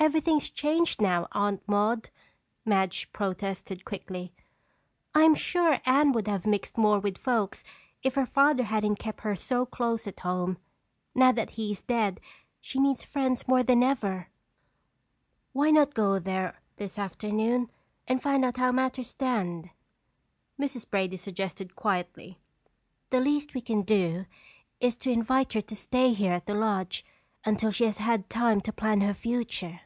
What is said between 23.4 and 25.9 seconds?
we can do is to invite her to